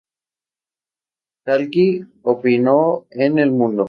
Calki 1.45 2.03
opinó 2.23 3.05
en 3.11 3.37
"El 3.37 3.51
Mundo":. 3.51 3.79